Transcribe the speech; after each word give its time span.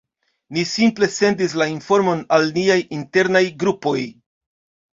Ni 0.55 0.61
simple 0.69 1.09
sendis 1.15 1.53
la 1.63 1.67
informon 1.75 2.25
al 2.39 2.49
niaj 2.57 2.81
"internaj" 2.99 3.45
grupoj. 3.65 3.97